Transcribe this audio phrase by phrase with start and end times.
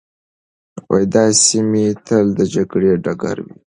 [1.13, 3.55] دا سیمي تل د جګړې ډګر وې.